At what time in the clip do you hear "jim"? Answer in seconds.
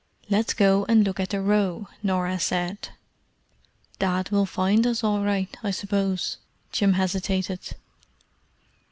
6.71-6.93